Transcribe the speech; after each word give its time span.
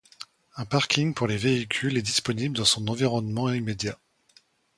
Un 0.55 0.65
parking 0.65 1.13
pour 1.13 1.27
les 1.27 1.37
véhicules 1.37 1.95
est 1.95 2.01
disponible 2.01 2.57
dans 2.57 2.65
son 2.65 2.87
environnement 2.87 3.53
immédiat. 3.53 3.99